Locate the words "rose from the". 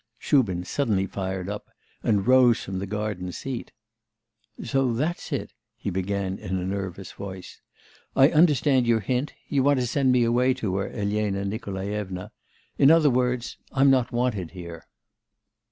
2.25-2.87